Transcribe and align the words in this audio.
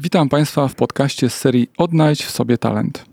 Witam 0.00 0.28
Państwa 0.28 0.68
w 0.68 0.74
podcaście 0.74 1.30
z 1.30 1.34
serii 1.34 1.68
Odnajdź 1.78 2.24
w 2.24 2.30
sobie 2.30 2.58
talent. 2.58 3.04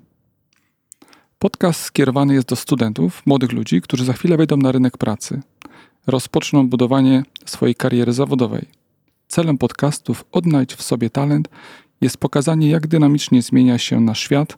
Podcast 1.40 1.82
skierowany 1.82 2.34
jest 2.34 2.48
do 2.48 2.56
studentów, 2.56 3.22
młodych 3.26 3.52
ludzi, 3.52 3.82
którzy 3.82 4.06
za 4.06 4.14
chwilę 4.14 4.38
wejdą 4.38 4.58
na 4.58 4.72
rynek 4.72 4.98
pracy, 4.98 5.42
rozpoczną 6.08 6.70
budowanie 6.70 7.24
swojej 7.46 7.76
kariery 7.76 8.14
zawodowej. 8.14 8.66
Celem 9.28 9.58
podcastów 9.58 10.26
Odnajdź 10.32 10.76
w 10.76 10.82
sobie 10.82 11.10
talent 11.10 11.50
jest 12.02 12.18
pokazanie, 12.18 12.70
jak 12.70 12.88
dynamicznie 12.88 13.42
zmienia 13.42 13.78
się 13.78 14.00
nasz 14.00 14.20
świat, 14.20 14.58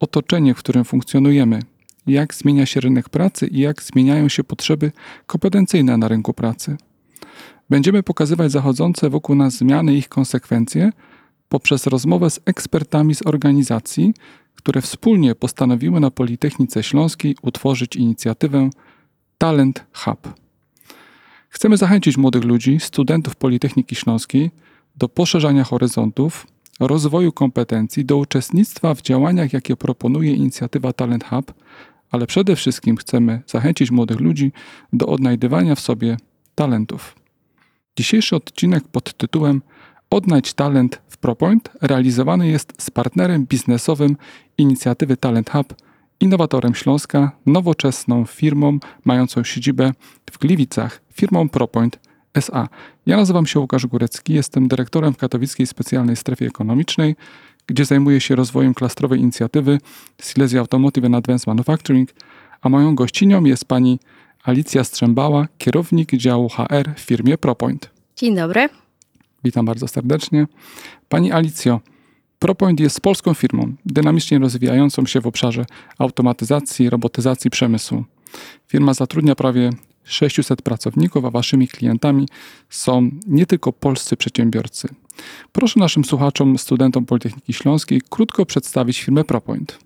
otoczenie, 0.00 0.54
w 0.54 0.58
którym 0.58 0.84
funkcjonujemy, 0.84 1.62
jak 2.06 2.34
zmienia 2.34 2.66
się 2.66 2.80
rynek 2.80 3.08
pracy 3.08 3.46
i 3.46 3.58
jak 3.58 3.82
zmieniają 3.82 4.28
się 4.28 4.44
potrzeby 4.44 4.92
kompetencyjne 5.26 5.96
na 5.96 6.08
rynku 6.08 6.34
pracy. 6.34 6.76
Będziemy 7.70 8.02
pokazywać 8.02 8.52
zachodzące 8.52 9.10
wokół 9.10 9.36
nas 9.36 9.54
zmiany 9.54 9.94
i 9.94 9.98
ich 9.98 10.08
konsekwencje– 10.08 10.92
poprzez 11.52 11.86
rozmowę 11.86 12.30
z 12.30 12.40
ekspertami 12.44 13.14
z 13.14 13.26
organizacji, 13.26 14.14
które 14.54 14.80
wspólnie 14.80 15.34
postanowiły 15.34 16.00
na 16.00 16.10
Politechnice 16.10 16.82
Śląskiej 16.82 17.36
utworzyć 17.42 17.96
inicjatywę 17.96 18.70
Talent 19.38 19.84
Hub. 19.92 20.34
Chcemy 21.48 21.76
zachęcić 21.76 22.16
młodych 22.16 22.44
ludzi, 22.44 22.80
studentów 22.80 23.36
Politechniki 23.36 23.94
Śląskiej 23.94 24.50
do 24.96 25.08
poszerzania 25.08 25.64
horyzontów, 25.64 26.46
rozwoju 26.80 27.32
kompetencji, 27.32 28.04
do 28.04 28.16
uczestnictwa 28.16 28.94
w 28.94 29.02
działaniach, 29.02 29.52
jakie 29.52 29.76
proponuje 29.76 30.34
inicjatywa 30.34 30.92
Talent 30.92 31.24
Hub, 31.24 31.54
ale 32.10 32.26
przede 32.26 32.56
wszystkim 32.56 32.96
chcemy 32.96 33.42
zachęcić 33.46 33.90
młodych 33.90 34.20
ludzi 34.20 34.52
do 34.92 35.06
odnajdywania 35.06 35.74
w 35.74 35.80
sobie 35.80 36.16
talentów. 36.54 37.14
Dzisiejszy 37.96 38.36
odcinek 38.36 38.88
pod 38.88 39.16
tytułem 39.16 39.62
Odnajdź 40.12 40.54
talent 40.54 41.00
w 41.08 41.16
ProPoint 41.16 41.70
realizowany 41.82 42.48
jest 42.48 42.72
z 42.78 42.90
partnerem 42.90 43.46
biznesowym 43.46 44.16
inicjatywy 44.58 45.16
Talent 45.16 45.50
Hub, 45.50 45.74
innowatorem 46.20 46.74
Śląska, 46.74 47.32
nowoczesną 47.46 48.24
firmą 48.24 48.78
mającą 49.04 49.44
siedzibę 49.44 49.92
w 50.30 50.38
Gliwicach, 50.38 51.00
firmą 51.12 51.48
ProPoint 51.48 51.98
SA. 52.34 52.68
Ja 53.06 53.16
nazywam 53.16 53.46
się 53.46 53.60
Łukasz 53.60 53.86
Górecki, 53.86 54.34
jestem 54.34 54.68
dyrektorem 54.68 55.14
w 55.14 55.16
Katowickiej 55.16 55.66
Specjalnej 55.66 56.16
Strefie 56.16 56.46
Ekonomicznej, 56.46 57.16
gdzie 57.66 57.84
zajmuję 57.84 58.20
się 58.20 58.36
rozwojem 58.36 58.74
klastrowej 58.74 59.20
inicjatywy 59.20 59.78
Silesia 60.22 60.58
Automotive 60.58 61.04
and 61.04 61.14
Advanced 61.14 61.46
Manufacturing, 61.46 62.10
a 62.60 62.68
moją 62.68 62.94
gościnią 62.94 63.44
jest 63.44 63.64
pani 63.64 63.98
Alicja 64.44 64.84
Strzębała, 64.84 65.48
kierownik 65.58 66.12
działu 66.12 66.48
HR 66.48 66.94
w 66.96 67.00
firmie 67.00 67.38
ProPoint. 67.38 67.90
Dzień 68.16 68.36
dobry. 68.36 68.81
Witam 69.44 69.66
bardzo 69.66 69.88
serdecznie. 69.88 70.46
Pani 71.08 71.32
Alicjo, 71.32 71.80
ProPoint 72.38 72.80
jest 72.80 73.00
polską 73.00 73.34
firmą, 73.34 73.74
dynamicznie 73.86 74.38
rozwijającą 74.38 75.06
się 75.06 75.20
w 75.20 75.26
obszarze 75.26 75.64
automatyzacji, 75.98 76.90
robotyzacji 76.90 77.50
przemysłu. 77.50 78.04
Firma 78.68 78.94
zatrudnia 78.94 79.34
prawie 79.34 79.70
600 80.04 80.62
pracowników, 80.62 81.24
a 81.24 81.30
waszymi 81.30 81.68
klientami 81.68 82.28
są 82.70 83.10
nie 83.26 83.46
tylko 83.46 83.72
polscy 83.72 84.16
przedsiębiorcy. 84.16 84.88
Proszę 85.52 85.80
naszym 85.80 86.04
słuchaczom, 86.04 86.58
studentom 86.58 87.06
Politechniki 87.06 87.52
Śląskiej 87.52 88.02
krótko 88.10 88.46
przedstawić 88.46 89.02
firmę 89.02 89.24
ProPoint. 89.24 89.78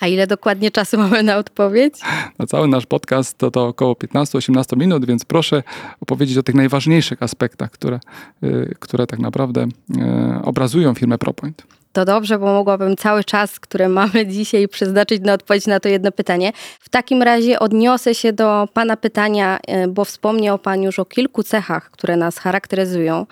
A 0.00 0.06
ile 0.06 0.26
dokładnie 0.26 0.70
czasu 0.70 0.98
mamy 1.02 1.22
na 1.22 1.36
odpowiedź? 1.36 1.94
Na 2.38 2.46
cały 2.46 2.68
nasz 2.68 2.86
podcast 2.86 3.38
to, 3.38 3.50
to 3.50 3.66
około 3.66 3.94
15-18 3.94 4.76
minut, 4.76 5.06
więc 5.06 5.24
proszę 5.24 5.62
opowiedzieć 6.00 6.38
o 6.38 6.42
tych 6.42 6.54
najważniejszych 6.54 7.22
aspektach, 7.22 7.70
które, 7.70 8.00
y, 8.44 8.74
które 8.80 9.06
tak 9.06 9.18
naprawdę 9.18 9.62
y, 9.62 10.44
obrazują 10.44 10.94
firmę 10.94 11.18
ProPoint. 11.18 11.62
To 11.92 12.04
dobrze, 12.04 12.38
bo 12.38 12.46
mogłabym 12.46 12.96
cały 12.96 13.24
czas, 13.24 13.60
który 13.60 13.88
mamy 13.88 14.26
dzisiaj, 14.36 14.68
przeznaczyć 14.68 15.22
na 15.22 15.32
odpowiedź 15.32 15.66
na 15.66 15.80
to 15.80 15.88
jedno 15.88 16.12
pytanie. 16.12 16.52
W 16.80 16.88
takim 16.88 17.22
razie 17.22 17.58
odniosę 17.58 18.14
się 18.14 18.32
do 18.32 18.68
Pana 18.72 18.96
pytania, 18.96 19.58
y, 19.84 19.88
bo 19.88 20.04
wspomniał 20.04 20.58
Pan 20.58 20.82
już 20.82 20.98
o 20.98 21.04
kilku 21.04 21.42
cechach, 21.42 21.90
które 21.90 22.16
nas 22.16 22.38
charakteryzują. 22.38 23.26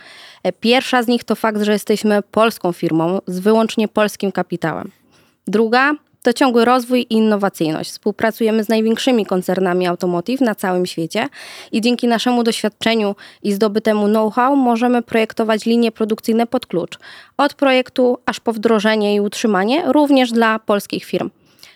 Pierwsza 0.60 1.02
z 1.02 1.08
nich 1.08 1.24
to 1.24 1.34
fakt, 1.34 1.62
że 1.62 1.72
jesteśmy 1.72 2.22
polską 2.22 2.72
firmą 2.72 3.20
z 3.26 3.38
wyłącznie 3.38 3.88
polskim 3.88 4.32
kapitałem. 4.32 4.90
Druga 5.46 5.94
to 6.22 6.32
ciągły 6.32 6.64
rozwój 6.64 7.00
i 7.00 7.14
innowacyjność. 7.14 7.90
Współpracujemy 7.90 8.64
z 8.64 8.68
największymi 8.68 9.26
koncernami 9.26 9.86
automotive 9.86 10.40
na 10.40 10.54
całym 10.54 10.86
świecie 10.86 11.28
i 11.72 11.80
dzięki 11.80 12.08
naszemu 12.08 12.42
doświadczeniu 12.42 13.16
i 13.42 13.52
zdobytemu 13.52 14.06
know-how 14.06 14.56
możemy 14.56 15.02
projektować 15.02 15.66
linie 15.66 15.92
produkcyjne 15.92 16.46
pod 16.46 16.66
klucz. 16.66 16.98
Od 17.36 17.54
projektu 17.54 18.18
aż 18.26 18.40
po 18.40 18.52
wdrożenie 18.52 19.14
i 19.14 19.20
utrzymanie, 19.20 19.82
również 19.86 20.32
dla 20.32 20.58
polskich 20.58 21.04
firm. 21.04 21.30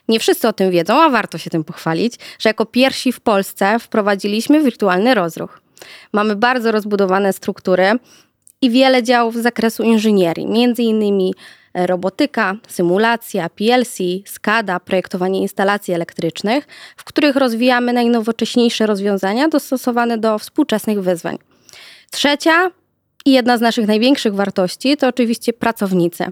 Nie 0.08 0.20
wszyscy 0.20 0.48
o 0.48 0.52
tym 0.52 0.70
wiedzą, 0.70 1.02
a 1.02 1.08
warto 1.08 1.38
się 1.38 1.50
tym 1.50 1.64
pochwalić, 1.64 2.14
że 2.38 2.48
jako 2.48 2.66
pierwsi 2.66 3.12
w 3.12 3.20
Polsce 3.20 3.78
wprowadziliśmy 3.78 4.64
wirtualny 4.64 5.14
rozruch. 5.14 5.60
Mamy 6.12 6.36
bardzo 6.36 6.72
rozbudowane 6.72 7.32
struktury 7.32 7.92
i 8.62 8.70
wiele 8.70 9.02
działów 9.02 9.36
z 9.36 9.42
zakresu 9.42 9.82
inżynierii, 9.82 10.46
między 10.46 10.82
innymi 10.82 11.34
robotyka, 11.76 12.54
symulacja, 12.68 13.48
PLC, 13.48 13.98
SCADA, 14.24 14.80
projektowanie 14.80 15.40
instalacji 15.40 15.94
elektrycznych, 15.94 16.66
w 16.96 17.04
których 17.04 17.36
rozwijamy 17.36 17.92
najnowocześniejsze 17.92 18.86
rozwiązania 18.86 19.48
dostosowane 19.48 20.18
do 20.18 20.38
współczesnych 20.38 21.02
wyzwań. 21.02 21.38
Trzecia 22.10 22.70
i 23.24 23.32
jedna 23.32 23.58
z 23.58 23.60
naszych 23.60 23.86
największych 23.86 24.34
wartości 24.34 24.96
to 24.96 25.08
oczywiście 25.08 25.52
pracownicy, 25.52 26.24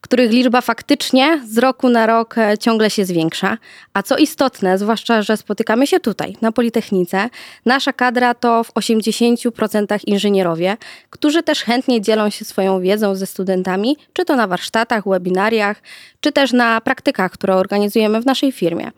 których 0.00 0.30
liczba 0.30 0.60
faktycznie 0.60 1.42
z 1.48 1.58
roku 1.58 1.88
na 1.88 2.06
rok 2.06 2.38
e, 2.38 2.58
ciągle 2.58 2.90
się 2.90 3.04
zwiększa. 3.04 3.58
A 3.94 4.02
co 4.02 4.16
istotne, 4.16 4.78
zwłaszcza, 4.78 5.22
że 5.22 5.36
spotykamy 5.36 5.86
się 5.86 6.00
tutaj, 6.00 6.36
na 6.40 6.52
Politechnice, 6.52 7.30
nasza 7.66 7.92
kadra 7.92 8.34
to 8.34 8.64
w 8.64 8.72
80% 8.72 9.98
inżynierowie, 10.06 10.76
którzy 11.10 11.42
też 11.42 11.62
chętnie 11.62 12.00
dzielą 12.00 12.30
się 12.30 12.44
swoją 12.44 12.80
wiedzą 12.80 13.14
ze 13.14 13.26
studentami, 13.26 13.96
czy 14.12 14.24
to 14.24 14.36
na 14.36 14.46
warsztatach, 14.46 15.08
webinariach, 15.08 15.82
czy 16.20 16.32
też 16.32 16.52
na 16.52 16.80
praktykach, 16.80 17.32
które 17.32 17.56
organizujemy 17.56 18.20
w 18.20 18.26
naszej 18.26 18.52
firmie. 18.52 18.90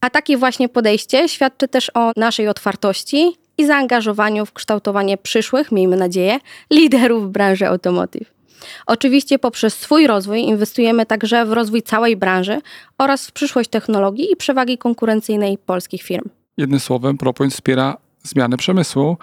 A 0.00 0.10
takie 0.10 0.36
właśnie 0.36 0.68
podejście 0.68 1.28
świadczy 1.28 1.68
też 1.68 1.90
o 1.94 2.12
naszej 2.16 2.48
otwartości 2.48 3.36
i 3.58 3.66
zaangażowaniu 3.66 4.46
w 4.46 4.52
kształtowanie 4.52 5.18
przyszłych, 5.18 5.72
miejmy 5.72 5.96
nadzieję, 5.96 6.38
liderów 6.70 7.32
branży 7.32 7.66
automotive. 7.66 8.41
Oczywiście 8.86 9.38
poprzez 9.38 9.74
swój 9.74 10.06
rozwój 10.06 10.40
inwestujemy 10.40 11.06
także 11.06 11.46
w 11.46 11.52
rozwój 11.52 11.82
całej 11.82 12.16
branży 12.16 12.60
oraz 12.98 13.26
w 13.26 13.32
przyszłość 13.32 13.70
technologii 13.70 14.32
i 14.32 14.36
przewagi 14.36 14.78
konkurencyjnej 14.78 15.58
polskich 15.58 16.02
firm. 16.02 16.24
Jednym 16.56 16.80
słowem, 16.80 17.18
ProPoint 17.18 17.52
wspiera 17.52 17.96
zmianę 18.22 18.56
przemysłu. 18.56 19.16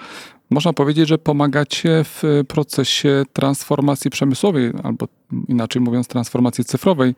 Można 0.50 0.74
powiedzieć, 0.74 1.08
że 1.08 1.18
pomagacie 1.18 2.04
w 2.04 2.24
procesie 2.48 3.24
transformacji 3.34 4.12
przemysłowej, 4.12 4.72
albo 4.84 5.08
inaczej 5.48 5.82
mówiąc, 5.82 6.08
transformacji 6.08 6.66
cyfrowej. 6.66 7.16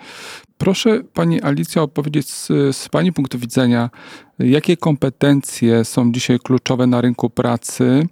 Proszę 0.58 1.02
Pani 1.14 1.42
Alicja 1.42 1.82
opowiedzieć 1.82 2.30
z, 2.30 2.48
z 2.76 2.90
Pani 2.90 3.14
punktu 3.14 3.40
widzenia, 3.40 3.90
jakie 4.40 4.78
kompetencje 4.78 5.86
są 5.86 6.12
dzisiaj 6.12 6.40
kluczowe 6.40 6.88
na 6.88 7.02
rynku 7.02 7.30
pracy, 7.30 8.08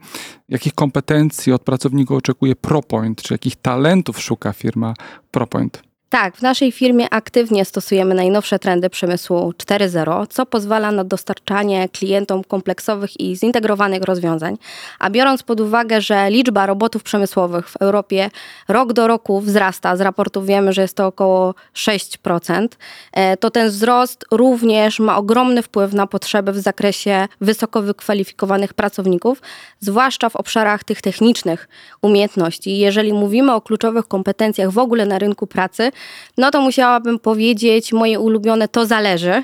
jakich 0.49 0.73
kompetencji 0.73 1.53
od 1.53 1.61
pracowników 1.61 2.17
oczekuje 2.17 2.55
ProPoint, 2.55 3.21
czy 3.21 3.33
jakich 3.33 3.55
talentów 3.55 4.21
szuka 4.21 4.53
firma 4.53 4.93
ProPoint? 5.31 5.88
Tak, 6.09 6.37
w 6.37 6.41
naszej 6.41 6.71
firmie 6.71 7.09
aktywnie 7.09 7.65
stosujemy 7.65 8.15
najnowsze 8.15 8.59
trendy 8.59 8.89
przemysłu 8.89 9.53
4.0, 9.57 10.27
co 10.29 10.45
pozwala 10.45 10.91
na 10.91 11.03
dostarczanie 11.03 11.89
klientom 11.89 12.43
kompleksowych 12.43 13.19
i 13.19 13.35
zintegrowanych 13.35 14.03
rozwiązań. 14.03 14.57
A 14.99 15.09
biorąc 15.09 15.43
pod 15.43 15.59
uwagę, 15.59 16.01
że 16.01 16.29
liczba 16.29 16.65
robotów 16.65 17.03
przemysłowych 17.03 17.69
w 17.69 17.75
Europie 17.77 18.29
rok 18.67 18.93
do 18.93 19.07
roku 19.07 19.41
wzrasta, 19.41 19.95
z 19.95 20.01
raportów 20.01 20.45
wiemy, 20.45 20.73
że 20.73 20.81
jest 20.81 20.95
to 20.95 21.07
około 21.07 21.55
6%, 21.73 22.77
e, 23.13 23.37
to 23.37 23.51
ten 23.51 23.69
wzrost 23.69 24.25
również 24.31 24.99
ma 24.99 25.17
ogromny 25.17 25.61
wpływ 25.61 25.93
na 25.93 26.07
potrzeby 26.07 26.51
w 26.51 26.59
zakresie 26.59 27.27
wysoko 27.41 27.81
wykwalifikowanych 27.81 28.73
pracowników, 28.73 29.41
zwłaszcza 29.79 30.29
w 30.29 30.35
obszarach 30.35 30.83
tych 30.83 31.01
technicznych 31.01 31.67
umiejętności. 32.01 32.77
Jeżeli 32.77 33.13
mówimy 33.13 33.53
o 33.53 33.61
kluczowych 33.61 34.07
kompetencjach 34.07 34.71
w 34.71 34.77
ogóle 34.77 35.05
na 35.05 35.19
rynku 35.19 35.47
pracy, 35.47 35.91
no 36.37 36.51
to 36.51 36.61
musiałabym 36.61 37.19
powiedzieć 37.19 37.93
moje 37.93 38.19
ulubione 38.19 38.67
to 38.67 38.85
zależy. 38.85 39.43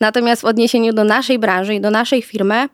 Natomiast 0.00 0.42
w 0.42 0.44
odniesieniu 0.44 0.92
do 0.92 1.04
naszej 1.04 1.38
branży 1.38 1.74
i 1.74 1.80
do 1.80 1.90
naszej 1.90 2.22
firmy, 2.22 2.68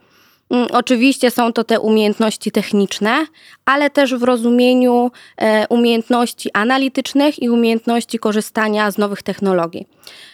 mm, 0.50 0.67
Oczywiście 0.73 1.31
są 1.31 1.53
to 1.53 1.65
te 1.65 1.81
umiejętności 1.81 2.50
techniczne, 2.50 3.26
ale 3.65 3.91
też 3.91 4.15
w 4.15 4.23
rozumieniu 4.23 5.11
e, 5.37 5.69
umiejętności 5.69 6.50
analitycznych 6.53 7.43
i 7.43 7.50
umiejętności 7.50 8.19
korzystania 8.19 8.91
z 8.91 8.99
nowych 8.99 9.23
technologii. 9.23 9.87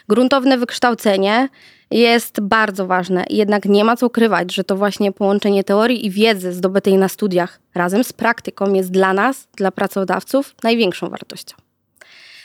Gruntowne 0.08 0.58
wykształcenie 0.58 1.48
jest 1.90 2.40
bardzo 2.40 2.86
ważne, 2.86 3.24
jednak 3.30 3.64
nie 3.64 3.84
ma 3.84 3.96
co 3.96 4.06
ukrywać, 4.06 4.54
że 4.54 4.64
to 4.64 4.76
właśnie 4.76 5.12
połączenie 5.12 5.64
teorii 5.64 6.06
i 6.06 6.10
wiedzy 6.10 6.52
zdobytej 6.52 6.98
na 6.98 7.08
studiach 7.08 7.60
razem 7.74 8.04
z 8.04 8.12
praktyką 8.12 8.72
jest 8.72 8.90
dla 8.90 9.12
nas, 9.12 9.48
dla 9.56 9.70
pracodawców, 9.70 10.54
największą 10.62 11.08
wartością. 11.08 11.69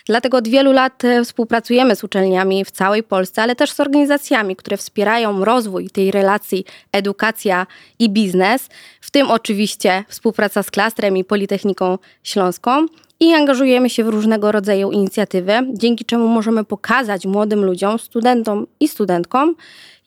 Dlatego 0.06 0.38
od 0.38 0.48
wielu 0.48 0.72
lat 0.72 1.04
współpracujemy 1.24 1.96
z 1.96 2.04
uczelniami 2.04 2.66
w 2.66 2.72
całej 2.72 3.04
Polsce, 3.04 3.42
ale 3.42 3.56
też 3.56 3.72
z 3.72 3.80
organizacjami, 3.80 4.56
które 4.56 4.78
wspierają 4.78 5.46
rozwój 5.46 5.90
tej 5.90 6.12
relacji 6.12 6.66
edukacja 6.92 7.68
i 8.00 8.10
biznes, 8.10 8.70
w 9.02 9.12
tym 9.12 9.32
oczywiście 9.32 10.04
współpraca 10.08 10.64
z 10.64 10.72
Klastrem 10.72 11.18
i 11.18 11.24
Politechniką 11.24 11.98
Śląską 12.24 12.86
i 13.20 13.34
angażujemy 13.34 13.90
się 13.90 14.04
w 14.04 14.08
różnego 14.08 14.52
rodzaju 14.52 14.92
inicjatywy, 14.92 15.54
dzięki 15.74 16.06
czemu 16.06 16.28
możemy 16.28 16.64
pokazać 16.64 17.26
młodym 17.26 17.66
ludziom, 17.66 18.00
studentom 18.00 18.68
i 18.80 18.88
studentkom, 18.88 19.56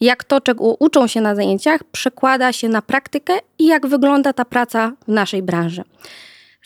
jak 0.01 0.23
to, 0.23 0.41
czego 0.41 0.63
uczą 0.63 1.07
się 1.07 1.21
na 1.21 1.35
zajęciach, 1.35 1.83
przekłada 1.83 2.53
się 2.53 2.69
na 2.69 2.81
praktykę 2.81 3.33
i 3.59 3.65
jak 3.65 3.87
wygląda 3.87 4.33
ta 4.33 4.45
praca 4.45 4.91
w 5.07 5.11
naszej 5.11 5.41
branży. 5.41 5.83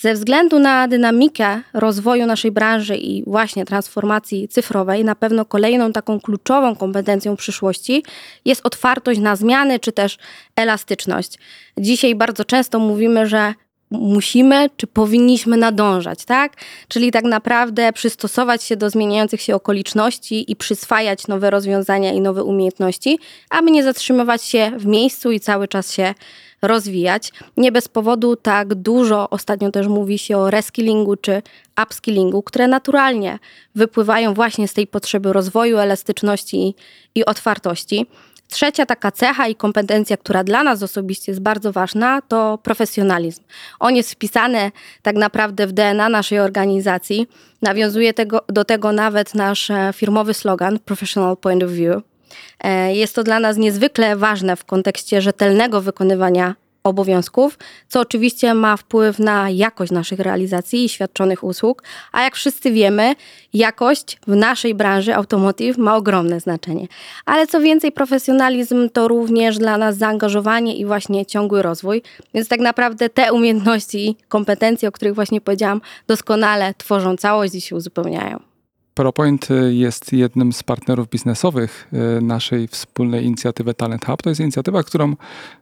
Ze 0.04 0.14
względu 0.14 0.60
na 0.60 0.88
dynamikę 0.88 1.62
rozwoju 1.74 2.26
naszej 2.26 2.52
branży 2.52 2.98
i 2.98 3.24
właśnie 3.24 3.66
transformacji 3.66 4.48
cyfrowej, 4.48 5.06
na 5.06 5.16
pewno 5.16 5.46
kolejną 5.46 5.92
taką 5.92 6.20
kluczową 6.20 6.76
kompetencją 6.76 7.36
przyszłości 7.36 8.04
jest 8.46 8.66
otwartość 8.66 9.20
na 9.20 9.36
zmiany 9.36 9.80
czy 9.80 9.92
też 9.92 10.18
elastyczność. 10.56 11.40
Dzisiaj 11.78 12.16
bardzo 12.16 12.46
często 12.46 12.80
mówimy, 12.80 13.28
że 13.28 13.54
musimy 13.92 14.70
czy 14.78 14.88
powinniśmy 14.88 15.58
nadążać, 15.58 16.26
tak? 16.26 16.54
Czyli 16.88 17.12
tak 17.12 17.24
naprawdę 17.24 17.94
przystosować 17.94 18.64
się 18.64 18.76
do 18.76 18.90
zmieniających 18.90 19.42
się 19.42 19.56
okoliczności 19.56 20.52
i 20.52 20.56
przyswajać 20.56 21.28
nowe 21.28 21.50
rozwiązania 21.50 22.12
i 22.12 22.22
nowe 22.22 22.44
umiejętności, 22.44 23.20
aby 23.50 23.72
nie 23.72 23.84
zatrzymywać 23.84 24.44
się 24.44 24.72
w 24.78 24.86
miejscu 24.86 25.32
i 25.32 25.40
cały 25.40 25.68
czas 25.68 25.94
się 25.94 26.14
rozwijać. 26.64 27.32
Nie 27.58 27.72
bez 27.72 27.88
powodu 27.88 28.36
tak 28.36 28.76
dużo 28.76 29.30
ostatnio 29.30 29.72
też 29.72 29.88
mówi 29.88 30.20
się 30.20 30.38
o 30.38 30.52
reskillingu 30.52 31.16
czy 31.16 31.42
upskillingu, 31.84 32.44
które 32.44 32.68
naturalnie 32.68 33.40
wypływają 33.76 34.34
właśnie 34.34 34.68
z 34.68 34.74
tej 34.74 34.88
potrzeby 34.88 35.34
rozwoju, 35.34 35.78
elastyczności 35.78 36.58
i, 36.68 36.76
i 37.16 37.26
otwartości. 37.26 38.08
Trzecia 38.54 38.86
taka 38.86 39.12
cecha 39.12 39.48
i 39.48 39.56
kompetencja, 39.56 40.18
która 40.18 40.44
dla 40.44 40.64
nas 40.64 40.84
osobiście 40.84 41.32
jest 41.32 41.42
bardzo 41.42 41.72
ważna, 41.72 42.22
to 42.22 42.60
profesjonalizm. 42.64 43.44
On 43.80 43.96
jest 43.96 44.12
wpisany 44.12 44.72
tak 45.02 45.16
naprawdę 45.16 45.68
w 45.68 45.72
DNA 45.72 46.10
naszej 46.10 46.40
organizacji. 46.40 47.28
Nawiązuje 47.62 48.14
tego, 48.14 48.42
do 48.48 48.66
tego 48.66 48.92
nawet 48.92 49.36
nasz 49.36 49.72
e, 49.72 49.92
firmowy 49.94 50.34
slogan 50.34 50.80
Professional 50.80 51.38
Point 51.38 51.64
of 51.64 51.72
View. 51.72 52.13
E, 52.60 52.96
jest 52.96 53.16
to 53.16 53.24
dla 53.24 53.40
nas 53.40 53.58
niezwykle 53.58 54.16
ważne 54.16 54.56
w 54.56 54.66
kontekście 54.66 55.22
rzetelnego 55.22 55.82
wykonywania 55.82 56.56
obowiązków, 56.84 57.58
co 57.88 58.00
oczywiście 58.00 58.54
ma 58.54 58.78
wpływ 58.78 59.20
na 59.20 59.50
jakość 59.50 59.92
naszych 59.92 60.20
realizacji 60.20 60.86
i 60.86 60.90
świadczonych 60.90 61.44
usług, 61.44 61.84
a 62.12 62.24
jak 62.24 62.36
wszyscy 62.36 62.72
wiemy, 62.72 63.16
jakość 63.54 64.18
w 64.28 64.36
naszej 64.36 64.76
branży 64.76 65.16
automotive 65.16 65.78
ma 65.78 65.96
ogromne 65.96 66.40
znaczenie. 66.40 66.88
Ale 67.26 67.48
co 67.48 67.60
więcej, 67.60 67.92
profesjonalizm 67.92 68.90
to 68.90 69.08
również 69.08 69.58
dla 69.58 69.78
nas 69.78 69.98
zaangażowanie 69.98 70.76
i 70.76 70.86
właśnie 70.86 71.26
ciągły 71.26 71.62
rozwój, 71.62 72.02
więc 72.34 72.48
tak 72.48 72.60
naprawdę 72.60 73.10
te 73.10 73.34
umiejętności 73.34 74.10
i 74.10 74.16
kompetencje, 74.28 74.90
o 74.90 74.92
których 74.92 75.16
właśnie 75.16 75.42
powiedziałam, 75.42 75.82
doskonale 76.08 76.74
tworzą 76.78 77.18
całość 77.18 77.56
i 77.56 77.62
się 77.62 77.76
uzupełniają. 77.76 78.53
ProPoint 78.94 79.52
y, 79.52 79.74
jest 79.74 80.14
jednym 80.14 80.54
z 80.54 80.64
partnerów 80.64 81.10
biznesowych 81.10 81.90
y, 82.18 82.22
naszej 82.22 82.68
wspólnej 82.68 83.26
inicjatywy 83.26 83.74
Talent 83.74 84.06
Hub. 84.06 84.22
To 84.22 84.30
jest 84.30 84.42
inicjatywa, 84.42 84.84
którą 84.84 85.16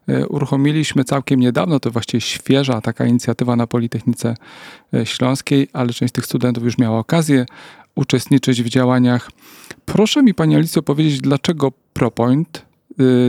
y, 0.09 0.27
uruchomiliśmy 0.27 1.03
całkiem 1.03 1.39
niedawno. 1.39 1.79
To 1.79 1.91
właściwie 1.91 2.21
świeża 2.21 2.81
taka 2.81 3.05
inicjatywa 3.05 3.55
na 3.55 3.67
Politechnice 3.67 4.35
Śląskiej, 5.03 5.67
ale 5.73 5.93
część 5.93 6.13
tych 6.13 6.25
studentów 6.25 6.63
już 6.63 6.77
miała 6.77 6.99
okazję 6.99 7.45
uczestniczyć 7.95 8.63
w 8.63 8.69
działaniach. 8.69 9.31
Proszę 9.85 10.23
mi 10.23 10.33
Pani 10.33 10.55
Alicjo 10.55 10.81
powiedzieć, 10.81 11.21
dlaczego 11.21 11.71
ProPoint 11.93 12.65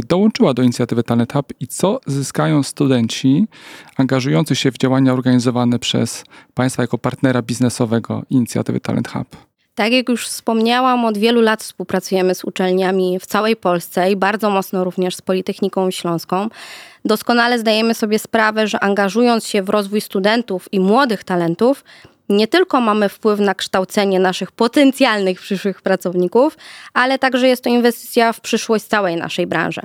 dołączyła 0.08 0.54
do 0.54 0.62
inicjatywy 0.62 1.02
Talent 1.02 1.32
Hub 1.32 1.52
i 1.60 1.66
co 1.66 2.00
zyskają 2.06 2.62
studenci 2.62 3.46
angażujący 3.96 4.56
się 4.56 4.72
w 4.72 4.78
działania 4.78 5.12
organizowane 5.12 5.78
przez 5.78 6.25
Państwa 6.54 6.82
jako 6.82 6.99
partnera 6.99 7.43
biznesowego 7.43 8.22
inicjatywy 8.31 8.81
Talent 8.81 9.08
Hub? 9.08 9.51
Tak 9.74 9.92
jak 9.92 10.08
już 10.08 10.26
wspomniałam, 10.26 11.04
od 11.04 11.19
wielu 11.19 11.40
lat 11.40 11.62
współpracujemy 11.62 12.34
z 12.34 12.44
uczelniami 12.44 13.19
w 13.20 13.26
całej 13.26 13.56
Polsce 13.56 14.10
i 14.10 14.16
bardzo 14.16 14.50
mocno 14.50 14.84
również 14.84 15.16
z 15.16 15.22
Politechniką 15.22 15.90
Śląską. 15.90 16.48
Doskonale 17.04 17.58
zdajemy 17.58 17.94
sobie 17.94 18.19
sprawę, 18.19 18.66
że 18.66 18.80
angażując 18.80 19.46
się 19.46 19.62
w 19.62 19.69
rozwój 19.69 20.00
studentów 20.00 20.69
i 20.72 20.80
młodych 20.80 21.24
talentów, 21.24 21.84
nie 22.28 22.48
tylko 22.48 22.80
mamy 22.80 23.08
wpływ 23.08 23.40
na 23.40 23.54
kształcenie 23.54 24.20
naszych 24.20 24.52
potencjalnych 24.52 25.40
przyszłych 25.40 25.82
pracowników, 25.82 26.56
ale 26.94 27.19
także 27.19 27.48
jest 27.48 27.64
to 27.64 27.70
inwestycja 27.70 28.32
w 28.32 28.40
przyszłość 28.40 28.84
całej 28.84 29.16
naszej 29.16 29.46
branży. 29.46 29.80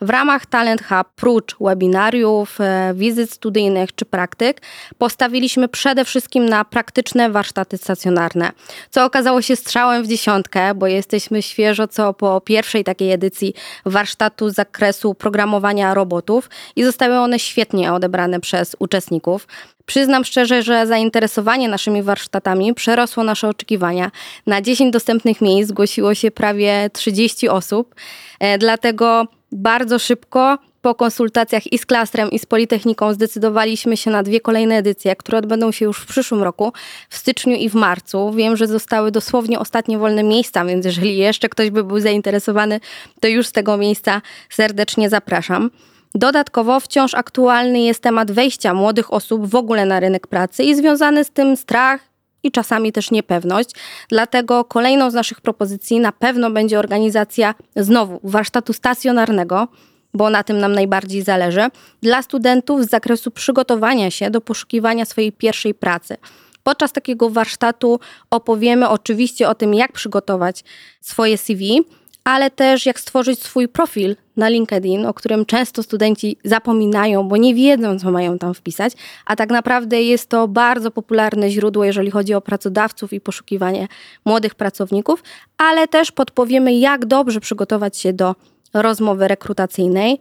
W 0.00 0.10
ramach 0.10 0.46
Talent 0.46 0.82
Hub, 0.82 1.08
prócz 1.16 1.56
webinariów, 1.60 2.60
e, 2.60 2.92
wizyt 2.94 3.30
studyjnych 3.30 3.94
czy 3.94 4.04
praktyk, 4.04 4.62
postawiliśmy 4.98 5.68
przede 5.68 6.04
wszystkim 6.04 6.48
na 6.48 6.64
praktyczne 6.64 7.30
warsztaty 7.30 7.78
stacjonarne, 7.78 8.52
co 8.90 9.04
okazało 9.04 9.42
się 9.42 9.56
strzałem 9.56 10.02
w 10.02 10.06
dziesiątkę, 10.06 10.74
bo 10.74 10.86
jesteśmy 10.86 11.42
świeżo 11.42 11.88
co 11.88 12.14
po 12.14 12.40
pierwszej 12.40 12.84
takiej 12.84 13.12
edycji 13.12 13.54
warsztatu 13.86 14.50
z 14.50 14.54
zakresu 14.54 15.14
programowania 15.14 15.94
robotów 15.94 16.50
i 16.76 16.84
zostały 16.84 17.18
one 17.18 17.38
świetnie 17.38 17.92
odebrane 17.92 18.40
przez 18.40 18.76
uczestników. 18.78 19.46
Przyznam 19.86 20.24
szczerze, 20.24 20.62
że 20.62 20.86
zainteresowanie 20.86 21.68
naszymi 21.68 22.02
warsztatami 22.02 22.74
przerosło 22.74 23.24
nasze 23.24 23.48
oczekiwania. 23.48 24.10
Na 24.46 24.62
10 24.62 24.92
dostępnych 24.92 25.40
miejsc 25.40 25.68
zgłosiło 25.68 26.14
się 26.14 26.30
prawie 26.30 26.90
30 26.92 27.48
osób, 27.48 27.94
e, 28.40 28.58
dlatego 28.58 29.26
bardzo 29.52 29.98
szybko 29.98 30.58
po 30.82 30.94
konsultacjach 30.94 31.72
i 31.72 31.78
z 31.78 31.86
Klastrem, 31.86 32.30
i 32.30 32.38
z 32.38 32.46
Politechniką 32.46 33.14
zdecydowaliśmy 33.14 33.96
się 33.96 34.10
na 34.10 34.22
dwie 34.22 34.40
kolejne 34.40 34.76
edycje, 34.76 35.16
które 35.16 35.38
odbędą 35.38 35.72
się 35.72 35.84
już 35.84 35.98
w 35.98 36.06
przyszłym 36.06 36.42
roku, 36.42 36.72
w 37.08 37.16
styczniu 37.16 37.56
i 37.56 37.68
w 37.68 37.74
marcu. 37.74 38.32
Wiem, 38.32 38.56
że 38.56 38.66
zostały 38.66 39.10
dosłownie 39.10 39.58
ostatnie 39.58 39.98
wolne 39.98 40.22
miejsca, 40.22 40.64
więc 40.64 40.84
jeżeli 40.84 41.16
jeszcze 41.16 41.48
ktoś 41.48 41.70
by 41.70 41.84
był 41.84 42.00
zainteresowany, 42.00 42.80
to 43.20 43.28
już 43.28 43.46
z 43.46 43.52
tego 43.52 43.76
miejsca 43.76 44.22
serdecznie 44.50 45.10
zapraszam. 45.10 45.70
Dodatkowo 46.14 46.80
wciąż 46.80 47.14
aktualny 47.14 47.80
jest 47.80 48.02
temat 48.02 48.30
wejścia 48.30 48.74
młodych 48.74 49.12
osób 49.12 49.46
w 49.46 49.54
ogóle 49.54 49.86
na 49.86 50.00
rynek 50.00 50.26
pracy 50.26 50.64
i 50.64 50.74
związany 50.74 51.24
z 51.24 51.30
tym 51.30 51.56
strach 51.56 52.00
i 52.42 52.50
czasami 52.50 52.92
też 52.92 53.10
niepewność. 53.10 53.70
Dlatego 54.08 54.64
kolejną 54.64 55.10
z 55.10 55.14
naszych 55.14 55.40
propozycji 55.40 56.00
na 56.00 56.12
pewno 56.12 56.50
będzie 56.50 56.78
organizacja 56.78 57.54
znowu 57.76 58.20
warsztatu 58.24 58.72
stacjonarnego, 58.72 59.68
bo 60.14 60.30
na 60.30 60.42
tym 60.42 60.58
nam 60.58 60.72
najbardziej 60.72 61.22
zależy, 61.22 61.66
dla 62.02 62.22
studentów 62.22 62.84
z 62.84 62.90
zakresu 62.90 63.30
przygotowania 63.30 64.10
się 64.10 64.30
do 64.30 64.40
poszukiwania 64.40 65.04
swojej 65.04 65.32
pierwszej 65.32 65.74
pracy. 65.74 66.16
Podczas 66.62 66.92
takiego 66.92 67.30
warsztatu 67.30 68.00
opowiemy 68.30 68.88
oczywiście 68.88 69.48
o 69.48 69.54
tym, 69.54 69.74
jak 69.74 69.92
przygotować 69.92 70.64
swoje 71.00 71.38
CV, 71.38 71.80
ale 72.24 72.50
też 72.50 72.86
jak 72.86 73.00
stworzyć 73.00 73.42
swój 73.42 73.68
profil 73.68 74.16
na 74.36 74.48
LinkedIn, 74.48 75.06
o 75.06 75.14
którym 75.14 75.46
często 75.46 75.82
studenci 75.82 76.36
zapominają, 76.44 77.28
bo 77.28 77.36
nie 77.36 77.54
wiedzą, 77.54 77.98
co 77.98 78.10
mają 78.10 78.38
tam 78.38 78.54
wpisać, 78.54 78.92
a 79.26 79.36
tak 79.36 79.50
naprawdę 79.50 80.02
jest 80.02 80.28
to 80.28 80.48
bardzo 80.48 80.90
popularne 80.90 81.50
źródło, 81.50 81.84
jeżeli 81.84 82.10
chodzi 82.10 82.34
o 82.34 82.40
pracodawców 82.40 83.12
i 83.12 83.20
poszukiwanie 83.20 83.88
młodych 84.24 84.54
pracowników, 84.54 85.22
ale 85.58 85.88
też 85.88 86.12
podpowiemy, 86.12 86.74
jak 86.74 87.06
dobrze 87.06 87.40
przygotować 87.40 87.98
się 87.98 88.12
do 88.12 88.34
rozmowy 88.74 89.28
rekrutacyjnej. 89.28 90.20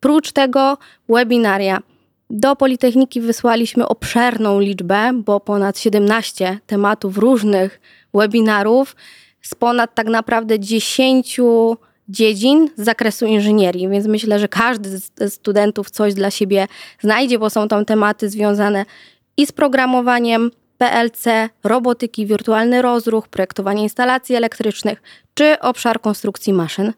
Prócz 0.00 0.32
tego 0.32 0.78
webinaria. 1.08 1.78
Do 2.30 2.56
Politechniki 2.56 3.20
wysłaliśmy 3.20 3.88
obszerną 3.88 4.60
liczbę, 4.60 5.10
bo 5.14 5.40
ponad 5.40 5.78
17 5.78 6.58
tematów 6.66 7.18
różnych 7.18 7.80
webinarów 8.14 8.96
z 9.42 9.54
ponad 9.54 9.94
tak 9.94 10.06
naprawdę 10.06 10.60
10 10.60 11.40
dziedzin 12.08 12.70
z 12.76 12.84
zakresu 12.84 13.26
inżynierii, 13.26 13.88
więc 13.88 14.06
myślę, 14.06 14.38
że 14.38 14.48
każdy 14.48 14.98
z 14.98 15.34
studentów 15.34 15.90
coś 15.90 16.14
dla 16.14 16.30
siebie 16.30 16.66
znajdzie, 17.00 17.38
bo 17.38 17.50
są 17.50 17.68
tam 17.68 17.84
tematy 17.84 18.30
związane 18.30 18.84
i 19.36 19.46
z 19.46 19.52
programowaniem, 19.52 20.50
PLC, 20.78 21.24
robotyki, 21.64 22.26
wirtualny 22.26 22.82
rozruch, 22.82 23.28
projektowanie 23.28 23.82
instalacji 23.82 24.34
elektrycznych 24.34 25.02
czy 25.34 25.60
obszar 25.60 26.00
konstrukcji 26.00 26.52
maszyn. 26.52 26.92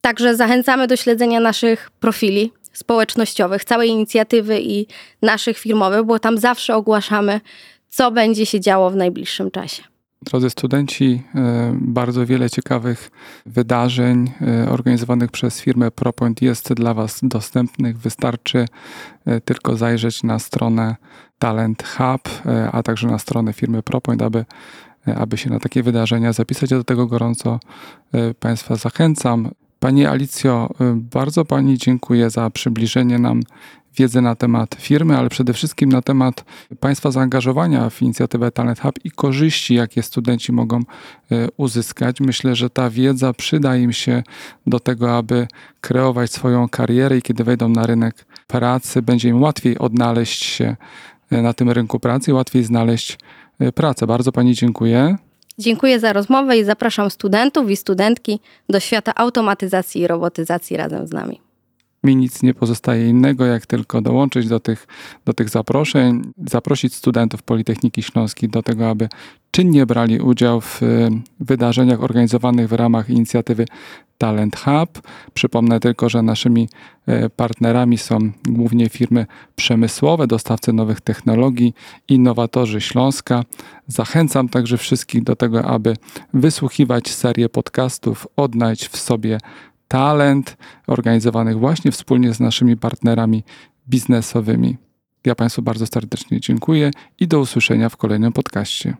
Także 0.00 0.36
zachęcamy 0.36 0.86
do 0.86 0.96
śledzenia 0.96 1.40
naszych 1.40 1.90
profili 2.00 2.52
społecznościowych, 2.72 3.64
całej 3.64 3.90
inicjatywy 3.90 4.60
i 4.60 4.86
naszych 5.22 5.58
firmowych, 5.58 6.04
bo 6.04 6.18
tam 6.18 6.38
zawsze 6.38 6.76
ogłaszamy, 6.76 7.40
co 7.88 8.10
będzie 8.10 8.46
się 8.46 8.60
działo 8.60 8.90
w 8.90 8.96
najbliższym 8.96 9.50
czasie. 9.50 9.95
Drodzy 10.22 10.50
studenci, 10.50 11.22
e, 11.34 11.76
bardzo 11.80 12.26
wiele 12.26 12.50
ciekawych 12.50 13.10
wydarzeń 13.46 14.30
e, 14.40 14.70
organizowanych 14.70 15.30
przez 15.30 15.60
firmę 15.60 15.90
ProPoint 15.90 16.42
jest 16.42 16.72
dla 16.72 16.94
Was 16.94 17.20
dostępnych. 17.22 17.98
Wystarczy 17.98 18.66
e, 19.26 19.40
tylko 19.40 19.76
zajrzeć 19.76 20.22
na 20.22 20.38
stronę 20.38 20.96
Talent 21.38 21.84
Hub, 21.84 22.28
a 22.72 22.82
także 22.82 23.08
na 23.08 23.18
stronę 23.18 23.52
firmy 23.52 23.82
ProPoint, 23.82 24.22
aby 24.22 24.44
aby 25.16 25.36
się 25.36 25.50
na 25.50 25.60
takie 25.60 25.82
wydarzenia 25.82 26.32
zapisać. 26.32 26.70
Ja 26.70 26.76
do 26.76 26.84
tego 26.84 27.06
gorąco 27.06 27.60
Państwa 28.40 28.76
zachęcam. 28.76 29.50
Pani 29.86 30.06
Alicjo, 30.06 30.70
bardzo 30.94 31.44
Pani 31.44 31.78
dziękuję 31.78 32.30
za 32.30 32.50
przybliżenie 32.50 33.18
nam 33.18 33.42
wiedzy 33.96 34.20
na 34.20 34.34
temat 34.34 34.74
firmy, 34.74 35.18
ale 35.18 35.28
przede 35.28 35.52
wszystkim 35.52 35.92
na 35.92 36.02
temat 36.02 36.44
Państwa 36.80 37.10
zaangażowania 37.10 37.90
w 37.90 38.02
inicjatywę 38.02 38.50
Talent 38.50 38.80
Hub 38.80 39.04
i 39.04 39.10
korzyści, 39.10 39.74
jakie 39.74 40.02
studenci 40.02 40.52
mogą 40.52 40.78
e, 40.78 40.82
uzyskać. 41.56 42.20
Myślę, 42.20 42.54
że 42.54 42.70
ta 42.70 42.90
wiedza 42.90 43.32
przyda 43.32 43.76
im 43.76 43.92
się 43.92 44.22
do 44.66 44.80
tego, 44.80 45.16
aby 45.16 45.46
kreować 45.80 46.32
swoją 46.32 46.68
karierę 46.68 47.18
i 47.18 47.22
kiedy 47.22 47.44
wejdą 47.44 47.68
na 47.68 47.86
rynek 47.86 48.26
pracy, 48.46 49.02
będzie 49.02 49.28
im 49.28 49.42
łatwiej 49.42 49.78
odnaleźć 49.78 50.44
się 50.44 50.76
e, 51.30 51.42
na 51.42 51.52
tym 51.52 51.70
rynku 51.70 52.00
pracy 52.00 52.34
łatwiej 52.34 52.64
znaleźć 52.64 53.18
pracę. 53.74 54.06
Bardzo 54.06 54.32
Pani 54.32 54.54
dziękuję. 54.54 55.16
Dziękuję 55.58 56.00
za 56.00 56.12
rozmowę 56.12 56.58
i 56.58 56.64
zapraszam 56.64 57.10
studentów 57.10 57.70
i 57.70 57.76
studentki 57.76 58.40
do 58.68 58.80
świata 58.80 59.12
automatyzacji 59.14 60.00
i 60.00 60.06
robotyzacji 60.06 60.76
razem 60.76 61.06
z 61.06 61.12
nami 61.12 61.45
mi 62.04 62.16
nic 62.16 62.42
nie 62.42 62.54
pozostaje 62.54 63.08
innego, 63.08 63.46
jak 63.46 63.66
tylko 63.66 64.00
dołączyć 64.00 64.48
do 64.48 64.60
tych, 64.60 64.86
do 65.24 65.32
tych 65.32 65.48
zaproszeń, 65.48 66.32
zaprosić 66.46 66.94
studentów 66.94 67.42
Politechniki 67.42 68.02
Śląskiej 68.02 68.48
do 68.48 68.62
tego, 68.62 68.90
aby 68.90 69.08
czynnie 69.50 69.86
brali 69.86 70.20
udział 70.20 70.60
w 70.60 70.82
y, 70.82 71.10
wydarzeniach 71.40 72.02
organizowanych 72.02 72.68
w 72.68 72.72
ramach 72.72 73.10
inicjatywy 73.10 73.66
Talent 74.18 74.56
Hub. 74.56 75.02
Przypomnę 75.34 75.80
tylko, 75.80 76.08
że 76.08 76.22
naszymi 76.22 76.68
y, 77.08 77.30
partnerami 77.36 77.98
są 77.98 78.18
głównie 78.48 78.88
firmy 78.88 79.26
przemysłowe, 79.56 80.26
dostawcy 80.26 80.72
nowych 80.72 81.00
technologii, 81.00 81.74
innowatorzy 82.08 82.80
Śląska. 82.80 83.44
Zachęcam 83.86 84.48
także 84.48 84.78
wszystkich 84.78 85.22
do 85.22 85.36
tego, 85.36 85.64
aby 85.64 85.96
wysłuchiwać 86.34 87.10
serię 87.10 87.48
podcastów 87.48 88.26
Odnajdź 88.36 88.88
w 88.88 88.96
sobie 88.96 89.38
talent 89.88 90.56
organizowanych 90.86 91.58
właśnie 91.58 91.92
wspólnie 91.92 92.34
z 92.34 92.40
naszymi 92.40 92.76
partnerami 92.76 93.44
biznesowymi. 93.88 94.76
Ja 95.24 95.34
Państwu 95.34 95.62
bardzo 95.62 95.86
serdecznie 95.86 96.40
dziękuję 96.40 96.90
i 97.20 97.28
do 97.28 97.40
usłyszenia 97.40 97.88
w 97.88 97.96
kolejnym 97.96 98.32
podcaście. 98.32 98.96